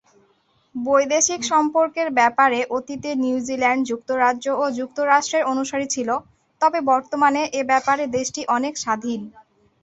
[0.75, 6.09] বৈদেশিক সম্পর্কের ব্যাপারে অতীতে নিউজিল্যান্ড যুক্তরাজ্য ও যুক্তরাষ্ট্রের অনুসারী ছিল,
[6.61, 9.21] তবে বর্তমানে এ ব্যাপারে দেশটি অনেক স্বাধীন।